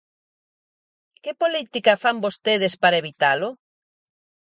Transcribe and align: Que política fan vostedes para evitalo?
Que 1.23 1.31
política 1.43 1.93
fan 2.03 2.17
vostedes 2.25 2.73
para 2.81 2.99
evitalo? 3.03 3.49